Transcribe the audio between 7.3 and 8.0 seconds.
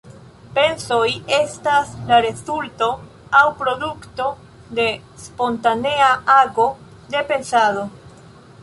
pensado.